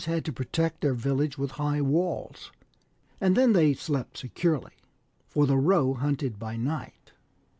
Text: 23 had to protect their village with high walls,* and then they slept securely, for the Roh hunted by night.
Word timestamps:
23 0.03 0.13
had 0.15 0.25
to 0.25 0.33
protect 0.33 0.81
their 0.81 0.95
village 0.95 1.37
with 1.37 1.51
high 1.61 1.79
walls,* 1.79 2.51
and 3.21 3.37
then 3.37 3.53
they 3.53 3.71
slept 3.71 4.17
securely, 4.17 4.71
for 5.27 5.45
the 5.45 5.57
Roh 5.57 5.93
hunted 5.93 6.39
by 6.39 6.57
night. 6.57 7.11